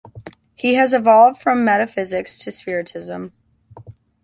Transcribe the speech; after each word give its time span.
He 0.55 0.73
has 0.73 0.95
evolved 0.95 1.43
from 1.43 1.63
metaphysics 1.63 2.39
to 2.39 2.51
spiritism. 2.51 3.33